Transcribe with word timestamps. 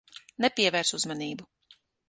Nepievērs 0.45 0.95
uzmanību. 0.99 1.49